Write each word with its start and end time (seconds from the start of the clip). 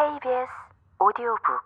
KBS 0.00 0.48
오디오북 0.98 1.60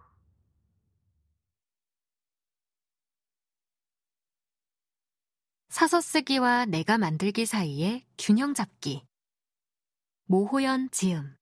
사서 5.69 6.01
쓰기와 6.01 6.65
내가 6.65 6.99
만들기 6.99 7.47
사이의 7.47 8.05
균형 8.19 8.53
잡기. 8.53 9.07
모호연 10.25 10.91
지음. 10.91 11.37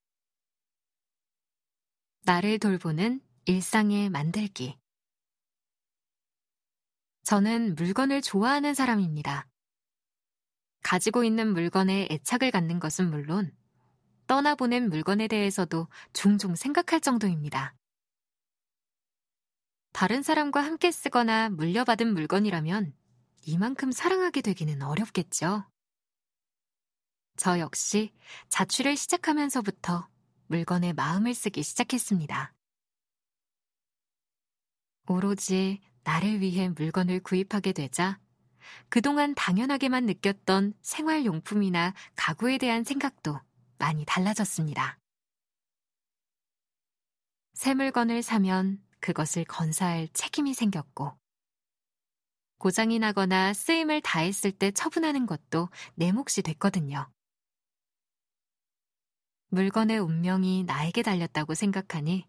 나를 2.25 2.59
돌보는 2.59 3.23
일상의 3.47 4.11
만들기. 4.11 4.79
저는 7.23 7.75
물건을 7.75 8.21
좋아하는 8.21 8.75
사람입니다. 8.75 9.49
가지고 10.83 11.25
있는 11.25 11.55
물건에 11.55 12.09
애착을 12.11 12.51
갖는 12.51 12.81
것은 12.81 13.09
물론 13.09 13.57
떠나보낸 14.27 14.89
물건에 14.89 15.29
대해서도 15.29 15.89
종종 16.13 16.55
생각할 16.55 17.01
정도입니다. 17.01 17.75
다른 19.93 20.23
사람과 20.23 20.63
함께 20.63 20.91
쓰거나 20.91 21.51
물려받은 21.51 22.15
물건이라면 22.15 22.95
이만큼 23.45 23.93
사랑하게 23.93 24.41
되기는 24.41 24.83
어렵겠죠. 24.83 25.65
저 27.37 27.59
역시 27.59 28.13
자취를 28.49 28.97
시작하면서부터 28.97 30.09
물건에 30.47 30.93
마음을 30.93 31.35
쓰기 31.35 31.63
시작했습니다. 31.63 32.55
오로지 35.09 35.81
나를 36.05 36.41
위해 36.41 36.69
물건을 36.69 37.21
구입하게 37.21 37.73
되자 37.73 38.19
그동안 38.89 39.35
당연하게만 39.35 40.07
느꼈던 40.07 40.75
생활용품이나 40.83 41.95
가구에 42.17 42.59
대한 42.59 42.85
생각도 42.85 43.41
많이 43.79 44.05
달라졌습니다. 44.05 44.99
새 47.55 47.75
물건을 47.75 48.23
사면 48.23 48.83
그것을 49.01 49.45
건사할 49.45 50.09
책임이 50.13 50.55
생겼고, 50.55 51.13
고장이 52.59 53.01
나거나 53.01 53.53
쓰임을 53.53 54.01
다했을 54.03 54.53
때 54.53 54.71
처분하는 54.71 55.27
것도 55.27 55.69
내 55.95 56.13
몫이 56.13 56.43
됐거든요. 56.43 57.11
물건의 59.49 59.99
운명이 59.99 60.65
나에게 60.65 61.03
달렸다고 61.03 61.55
생각하니 61.55 62.27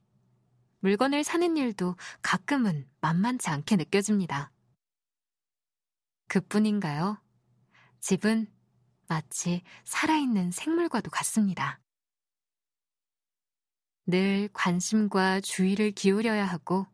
물건을 0.80 1.24
사는 1.24 1.56
일도 1.56 1.96
가끔은 2.22 2.90
만만치 3.00 3.50
않게 3.50 3.78
느껴집니다. 3.78 4.52
그뿐인가요? 6.28 7.22
집은 8.02 8.52
마치 9.14 9.62
살아있는 9.84 10.50
생물과도 10.50 11.12
같습니다. 11.12 11.80
늘 14.08 14.50
관심과 14.54 15.42
주의를 15.42 15.92
기울여야 15.92 16.44
하고 16.44 16.88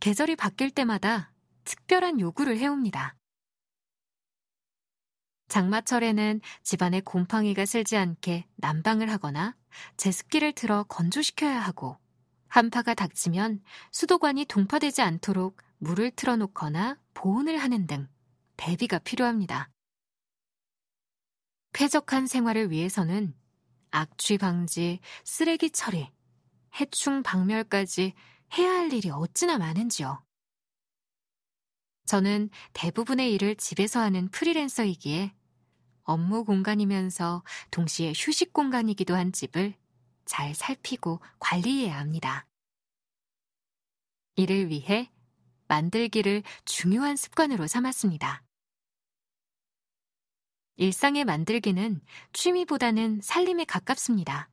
계절이 0.00 0.34
바뀔 0.34 0.72
때마다 0.72 1.32
특별한 1.62 2.18
요구를 2.18 2.58
해옵니다. 2.58 3.14
장마철에는 5.46 6.40
집안에 6.64 7.00
곰팡이가 7.00 7.64
슬지 7.64 7.96
않게 7.96 8.48
난방을 8.56 9.08
하거나 9.08 9.56
제습기를 9.96 10.54
틀어 10.54 10.82
건조시켜야 10.88 11.60
하고 11.60 11.96
한파가 12.48 12.94
닥치면 12.94 13.62
수도관이 13.92 14.46
동파되지 14.46 15.00
않도록 15.00 15.58
물을 15.78 16.10
틀어놓거나 16.10 16.98
보온을 17.14 17.58
하는 17.58 17.86
등 17.86 18.08
대비가 18.56 18.98
필요합니다. 18.98 19.70
쾌적한 21.72 22.26
생활을 22.26 22.70
위해서는 22.70 23.34
악취 23.90 24.38
방지, 24.38 25.00
쓰레기 25.24 25.70
처리, 25.70 26.10
해충 26.80 27.22
박멸까지 27.22 28.14
해야 28.56 28.70
할 28.70 28.92
일이 28.92 29.10
어찌나 29.10 29.58
많은지요. 29.58 30.22
저는 32.06 32.50
대부분의 32.72 33.32
일을 33.34 33.56
집에서 33.56 34.00
하는 34.00 34.28
프리랜서이기에 34.28 35.34
업무 36.02 36.44
공간이면서 36.44 37.44
동시에 37.70 38.12
휴식 38.14 38.52
공간이기도 38.52 39.14
한 39.14 39.32
집을 39.32 39.74
잘 40.24 40.54
살피고 40.54 41.20
관리해야 41.38 41.98
합니다. 41.98 42.46
이를 44.36 44.68
위해 44.68 45.10
만들기를 45.68 46.42
중요한 46.64 47.16
습관으로 47.16 47.66
삼았습니다. 47.66 48.42
일상의 50.76 51.24
만들기는 51.24 52.00
취미보다는 52.32 53.20
살림에 53.22 53.64
가깝습니다. 53.64 54.50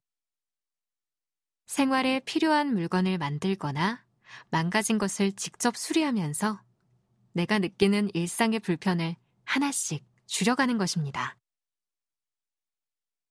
생활에 1.66 2.20
필요한 2.22 2.74
물건을 2.74 3.18
만들거나 3.18 4.04
망가진 4.50 4.98
것을 4.98 5.32
직접 5.32 5.78
수리하면서 5.78 6.62
내가 7.34 7.60
느끼는 7.60 8.10
일상의 8.14 8.60
불편을 8.60 9.16
하나씩 9.46 10.06
줄여가는 10.26 10.78
것입니다. 10.78 11.38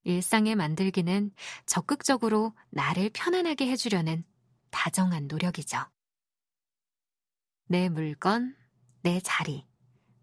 일상의 0.05 0.55
만들기는 0.55 1.33
적극적으로 1.67 2.55
나를 2.71 3.11
편안하게 3.13 3.69
해주려는 3.71 4.25
다정한 4.71 5.27
노력이죠. 5.27 5.79
내 7.67 7.91
물건, 7.91 8.57
내 9.03 9.21
자리, 9.21 9.68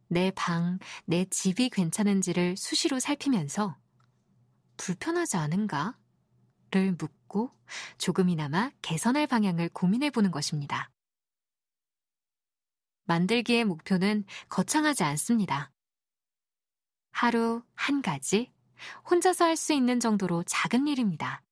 내 0.07 0.31
방, 0.31 0.79
내 1.05 1.25
집이 1.25 1.69
괜찮은지를 1.69 2.55
수시로 2.57 2.99
살피면서 2.99 3.77
불편하지 4.77 5.37
않은가? 5.37 5.97
를 6.71 6.91
묻고 6.93 7.51
조금이나마 7.97 8.69
개선할 8.81 9.27
방향을 9.27 9.69
고민해 9.69 10.09
보는 10.09 10.31
것입니다. 10.31 10.91
만들기의 13.05 13.63
목표는 13.65 14.25
거창하지 14.49 15.03
않습니다. 15.03 15.71
하루 17.11 17.63
한 17.75 18.01
가지, 18.01 18.51
혼자서 19.09 19.45
할 19.45 19.55
수 19.55 19.71
있는 19.73 19.99
정도로 20.01 20.43
작은 20.43 20.87
일입니다. 20.87 21.43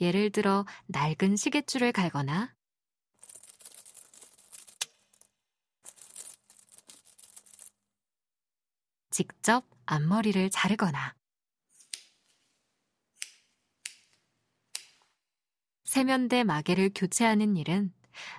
예를 0.00 0.30
들어 0.30 0.64
낡은 0.86 1.34
시계줄을 1.34 1.90
갈거나 1.90 2.54
직접 9.18 9.68
앞머리를 9.84 10.48
자르거나 10.48 11.12
세면대 15.82 16.44
마개를 16.44 16.92
교체하는 16.94 17.56
일은 17.56 17.92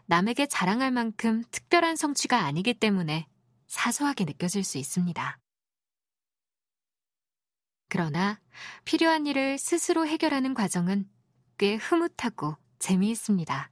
남에게 0.05 0.45
자랑할 0.45 0.91
만큼 0.91 1.43
특별한 1.51 1.97
성취가 1.97 2.45
아니기 2.45 2.73
때문에 2.73 3.27
사소하게 3.67 4.23
느껴질 4.23 4.63
수 4.63 4.77
있습니다. 4.77 5.37
그러나 7.89 8.39
필요한 8.85 9.27
일을 9.27 9.57
스스로 9.57 10.07
해결하는 10.07 10.53
과정은 10.53 11.09
꽤 11.57 11.75
흐뭇하고 11.75 12.55
재미있습니다. 12.77 13.69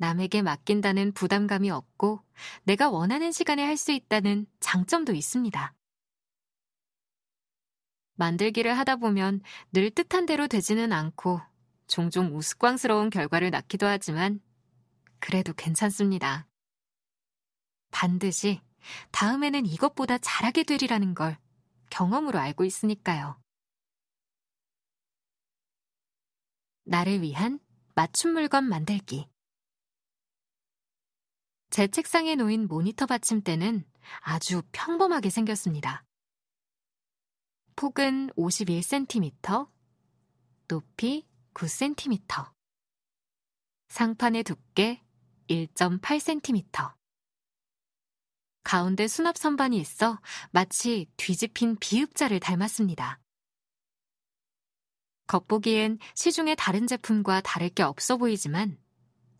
남에게 0.00 0.40
맡긴다는 0.40 1.12
부담감이 1.12 1.70
없고 1.70 2.24
내가 2.64 2.88
원하는 2.88 3.32
시간에 3.32 3.62
할 3.62 3.76
수 3.76 3.92
있다는 3.92 4.46
장점도 4.58 5.12
있습니다. 5.12 5.74
만들기를 8.14 8.76
하다 8.78 8.96
보면 8.96 9.42
늘 9.72 9.90
뜻한 9.90 10.24
대로 10.24 10.48
되지는 10.48 10.92
않고 10.92 11.40
종종 11.86 12.34
우스꽝스러운 12.34 13.10
결과를 13.10 13.50
낳기도 13.50 13.86
하지만 13.86 14.40
그래도 15.18 15.52
괜찮습니다. 15.52 16.46
반드시 17.90 18.62
다음에는 19.10 19.66
이것보다 19.66 20.16
잘하게 20.16 20.64
되리라는 20.64 21.14
걸 21.14 21.36
경험으로 21.90 22.38
알고 22.38 22.64
있으니까요. 22.64 23.38
나를 26.84 27.20
위한 27.20 27.60
맞춤 27.94 28.32
물건 28.32 28.64
만들기. 28.64 29.28
제 31.70 31.86
책상에 31.86 32.34
놓인 32.34 32.66
모니터 32.66 33.06
받침대는 33.06 33.84
아주 34.22 34.62
평범하게 34.72 35.30
생겼습니다. 35.30 36.04
폭은 37.76 38.30
51cm, 38.30 39.70
높이 40.66 41.26
9cm, 41.54 42.50
상판의 43.88 44.42
두께 44.42 45.00
1.8cm. 45.48 46.92
가운데 48.64 49.06
수납 49.06 49.38
선반이 49.38 49.78
있어 49.78 50.20
마치 50.50 51.06
뒤집힌 51.16 51.76
비읍자를 51.76 52.40
닮았습니다. 52.40 53.20
겉보기엔 55.28 55.98
시중의 56.16 56.56
다른 56.56 56.88
제품과 56.88 57.42
다를 57.42 57.68
게 57.68 57.84
없어 57.84 58.16
보이지만 58.16 58.76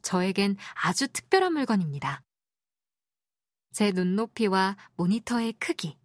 저에겐 0.03 0.57
아주 0.75 1.09
특별한 1.09 1.53
물건입니다. 1.53 2.23
제 3.73 3.93
눈높이와 3.93 4.77
모니터의 4.97 5.53
크기, 5.55 5.97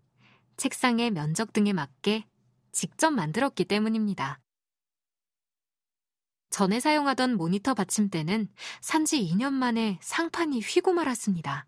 책상의 0.57 1.11
면적 1.11 1.53
등에 1.53 1.73
맞게 1.73 2.25
직접 2.71 3.11
만들었기 3.11 3.65
때문입니다. 3.65 4.39
전에 6.49 6.79
사용하던 6.79 7.35
모니터 7.35 7.73
받침대는 7.73 8.47
산지 8.81 9.19
2년 9.19 9.51
만에 9.51 9.99
상판이 10.01 10.61
휘고 10.61 10.93
말았습니다. 10.93 11.67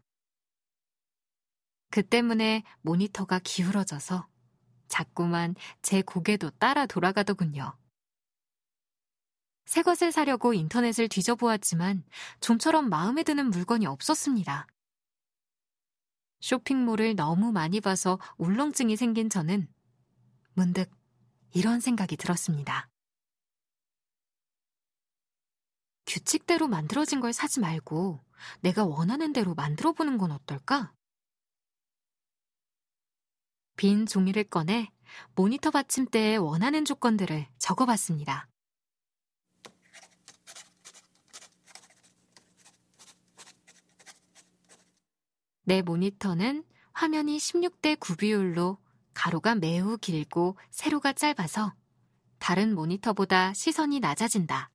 그 1.89 2.03
때문에 2.03 2.63
모니터가 2.81 3.39
기울어져서 3.39 4.27
자꾸만 4.88 5.56
제 5.81 6.01
고개도 6.01 6.51
따라 6.51 6.85
돌아가더군요. 6.85 7.77
새 9.67 9.81
것을 9.81 10.13
사려고 10.13 10.53
인터넷을 10.53 11.09
뒤져보았지만 11.09 12.03
좀처럼 12.39 12.89
마음에 12.89 13.23
드는 13.23 13.49
물건이 13.49 13.85
없었습니다. 13.85 14.65
쇼핑몰을 16.39 17.15
너무 17.15 17.51
많이 17.51 17.81
봐서 17.81 18.17
울렁증이 18.37 18.95
생긴 18.95 19.29
저는 19.29 19.67
문득 20.53 20.89
이런 21.53 21.81
생각이 21.81 22.15
들었습니다. 22.15 22.89
규칙대로 26.05 26.69
만들어진 26.69 27.19
걸 27.19 27.33
사지 27.33 27.59
말고 27.59 28.23
내가 28.61 28.85
원하는 28.85 29.33
대로 29.33 29.53
만들어 29.53 29.91
보는 29.91 30.17
건 30.17 30.31
어떨까? 30.31 30.93
빈 33.75 34.05
종이를 34.05 34.45
꺼내 34.45 34.89
모니터 35.35 35.71
받침대에 35.71 36.37
원하는 36.37 36.85
조건들을 36.85 37.47
적어봤습니다. 37.57 38.47
내 45.67 45.81
모니터는 45.81 46.63
화면이 46.93 47.35
16대 47.35 47.99
9 47.99 48.15
비율로 48.15 48.77
가로가 49.13 49.55
매우 49.55 49.97
길고 49.97 50.57
세로가 50.71 51.11
짧아서 51.11 51.73
다른 52.39 52.73
모니터보다 52.73 53.53
시선이 53.53 53.99
낮아진다. 53.99 54.71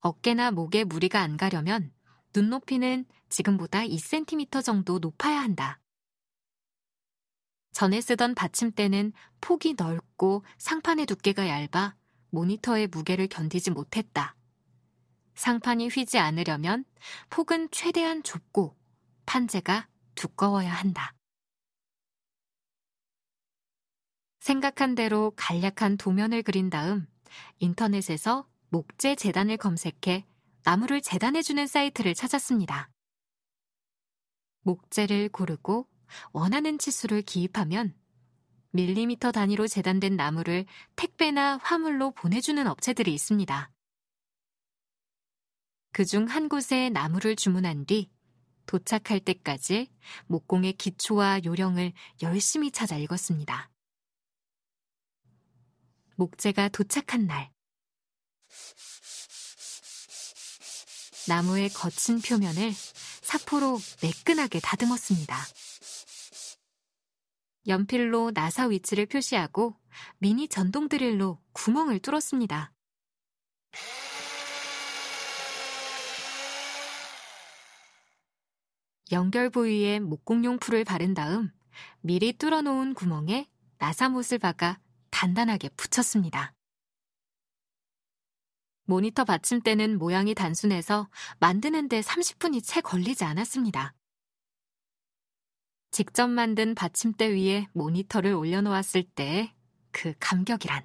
어깨나 0.00 0.50
목에 0.50 0.84
무리가 0.84 1.20
안 1.20 1.36
가려면 1.36 1.92
눈높이는 2.34 3.04
지금보다 3.28 3.80
2cm 3.80 4.64
정도 4.64 4.98
높아야 4.98 5.40
한다. 5.42 5.78
전에 7.72 8.00
쓰던 8.00 8.34
받침대는 8.34 9.12
폭이 9.42 9.74
넓고 9.76 10.42
상판의 10.56 11.04
두께가 11.04 11.46
얇아 11.48 11.94
모니터의 12.30 12.86
무게를 12.86 13.26
견디지 13.26 13.72
못했다. 13.72 14.36
상판이 15.34 15.88
휘지 15.88 16.16
않으려면 16.16 16.86
폭은 17.28 17.68
최대한 17.72 18.22
좁고 18.22 18.74
판재가 19.26 19.88
두꺼워야 20.14 20.72
한다. 20.72 21.14
생각한 24.40 24.94
대로 24.94 25.32
간략한 25.36 25.96
도면을 25.96 26.42
그린 26.42 26.68
다음 26.68 27.06
인터넷에서 27.58 28.46
목재 28.68 29.14
재단을 29.14 29.56
검색해 29.56 30.26
나무를 30.64 31.00
재단해주는 31.00 31.66
사이트를 31.66 32.14
찾았습니다. 32.14 32.90
목재를 34.62 35.28
고르고 35.28 35.88
원하는 36.32 36.78
치수를 36.78 37.22
기입하면 37.22 37.94
밀리미터 38.70 39.30
단위로 39.30 39.68
재단된 39.68 40.16
나무를 40.16 40.66
택배나 40.96 41.58
화물로 41.62 42.10
보내주는 42.10 42.66
업체들이 42.66 43.14
있습니다. 43.14 43.70
그중 45.92 46.26
한 46.26 46.48
곳에 46.48 46.90
나무를 46.90 47.36
주문한 47.36 47.86
뒤 47.86 48.10
도착할 48.66 49.20
때까지 49.20 49.90
목공의 50.26 50.74
기초와 50.74 51.40
요령을 51.44 51.92
열심히 52.22 52.70
찾아 52.70 52.96
읽었습니다. 52.96 53.70
목재가 56.16 56.68
도착한 56.68 57.26
날, 57.26 57.52
나무의 61.28 61.70
거친 61.70 62.20
표면을 62.20 62.72
사포로 63.22 63.78
매끈하게 64.02 64.60
다듬었습니다. 64.60 65.36
연필로 67.66 68.30
나사 68.32 68.66
위치를 68.66 69.06
표시하고 69.06 69.74
미니 70.18 70.48
전동 70.48 70.88
드릴로 70.88 71.40
구멍을 71.52 72.00
뚫었습니다. 72.00 72.72
연결 79.12 79.50
부위에 79.50 80.00
목공용 80.00 80.58
풀을 80.58 80.84
바른 80.84 81.14
다음 81.14 81.50
미리 82.00 82.32
뚫어놓은 82.32 82.94
구멍에 82.94 83.48
나사못을 83.78 84.38
박아 84.38 84.78
단단하게 85.10 85.70
붙였습니다. 85.70 86.52
모니터 88.86 89.24
받침대는 89.24 89.98
모양이 89.98 90.34
단순해서 90.34 91.08
만드는데 91.40 92.00
30분이 92.00 92.62
채 92.62 92.80
걸리지 92.80 93.24
않았습니다. 93.24 93.94
직접 95.90 96.28
만든 96.28 96.74
받침대 96.74 97.32
위에 97.32 97.68
모니터를 97.72 98.32
올려놓았을 98.32 99.04
때 99.14 99.54
그 99.94 100.12
감격이란. 100.18 100.84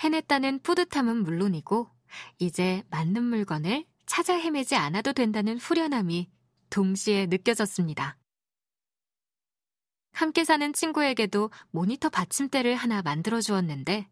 해냈다는 0.00 0.60
뿌듯함은 0.60 1.22
물론이고, 1.24 1.90
이제 2.38 2.84
맞는 2.90 3.24
물건을 3.24 3.86
찾아 4.12 4.34
헤매지 4.34 4.76
않아도 4.76 5.14
된다는 5.14 5.56
후련함이 5.56 6.28
동시에 6.68 7.24
느껴졌습니다. 7.28 8.18
함께 10.12 10.44
사는 10.44 10.70
친구에게도 10.74 11.50
모니터 11.70 12.10
받침대를 12.10 12.74
하나 12.74 13.00
만들어 13.00 13.40
주었는데, 13.40 14.10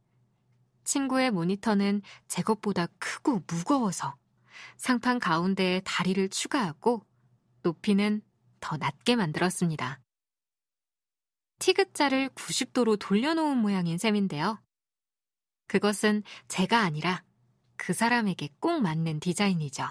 친구의 0.85 1.31
모니터는 1.31 2.01
제 2.29 2.41
것보다 2.41 2.87
크고 2.99 3.43
무거워서 3.47 4.17
상판 4.79 5.19
가운데에 5.19 5.83
다리를 5.85 6.31
추가하고 6.31 7.05
높이는 7.61 8.23
더 8.61 8.79
낮게 8.79 9.17
만들었습니다. 9.17 10.01
티그자를 11.59 12.31
90도로 12.31 12.99
돌려놓은 12.99 13.59
모양인 13.59 13.99
셈인데요. 13.99 14.63
그것은 15.67 16.23
제가 16.49 16.81
아니라 16.81 17.23
그 17.83 17.95
사람에게 17.95 18.51
꼭 18.61 18.83
맞는 18.83 19.21
디자인이죠. 19.21 19.89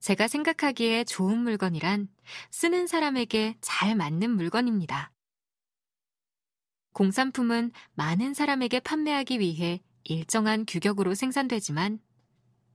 제가 0.00 0.26
생각하기에 0.26 1.04
좋은 1.04 1.38
물건이란 1.38 2.08
쓰는 2.50 2.88
사람에게 2.88 3.56
잘 3.60 3.94
맞는 3.94 4.30
물건입니다. 4.30 5.12
공산품은 6.92 7.70
많은 7.94 8.34
사람에게 8.34 8.80
판매하기 8.80 9.38
위해 9.38 9.80
일정한 10.02 10.66
규격으로 10.66 11.14
생산되지만 11.14 12.00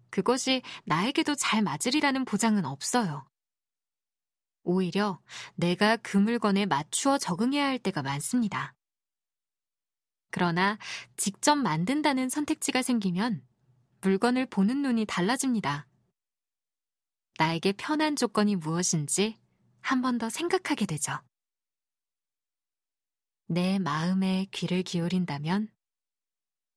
그것이 0.10 0.62
나에게도 0.86 1.36
잘 1.36 1.62
맞으리라는 1.62 2.24
보장은 2.24 2.64
없어요. 2.64 3.28
오히려 4.64 5.20
내가 5.56 5.98
그 5.98 6.16
물건에 6.16 6.66
맞추어 6.66 7.18
적응해야 7.18 7.66
할 7.66 7.78
때가 7.78 8.02
많습니다. 8.02 8.74
그러나 10.32 10.78
직접 11.18 11.56
만든다는 11.56 12.30
선택지가 12.30 12.82
생기면 12.82 13.44
물건을 14.02 14.48
보는 14.48 14.82
눈이 14.82 15.06
달라집니다. 15.06 15.88
나에게 17.38 17.74
편한 17.74 18.16
조건이 18.16 18.56
무엇인지 18.56 19.38
한 19.82 20.02
번 20.02 20.18
더 20.18 20.30
생각하게 20.30 20.86
되죠. 20.86 21.20
내 23.48 23.78
마음에 23.78 24.48
귀를 24.52 24.82
기울인다면 24.84 25.68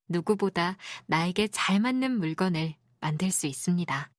누구보다 0.09 0.77
나에게 1.07 1.49
잘 1.49 1.81
맞는 1.81 2.19
물건을 2.19 2.75
만들 3.01 3.31
수 3.31 3.47
있습니다. 3.47 4.14